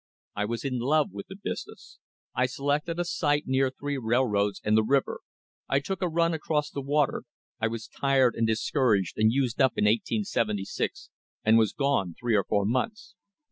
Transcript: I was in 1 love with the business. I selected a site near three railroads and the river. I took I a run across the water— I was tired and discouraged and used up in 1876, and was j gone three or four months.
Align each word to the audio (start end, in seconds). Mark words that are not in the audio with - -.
I 0.35 0.45
was 0.45 0.63
in 0.65 0.79
1 0.79 0.81
love 0.81 1.11
with 1.11 1.27
the 1.27 1.35
business. 1.35 1.99
I 2.33 2.47
selected 2.47 2.99
a 2.99 3.05
site 3.05 3.43
near 3.45 3.69
three 3.69 3.99
railroads 3.99 4.59
and 4.63 4.75
the 4.75 4.81
river. 4.83 5.19
I 5.69 5.79
took 5.79 6.01
I 6.01 6.07
a 6.07 6.09
run 6.09 6.33
across 6.33 6.71
the 6.71 6.81
water— 6.81 7.21
I 7.61 7.67
was 7.67 7.87
tired 7.87 8.33
and 8.33 8.47
discouraged 8.47 9.19
and 9.19 9.31
used 9.31 9.61
up 9.61 9.73
in 9.77 9.83
1876, 9.85 11.11
and 11.43 11.59
was 11.59 11.73
j 11.73 11.75
gone 11.77 12.15
three 12.19 12.33
or 12.35 12.43
four 12.45 12.65
months. 12.65 13.13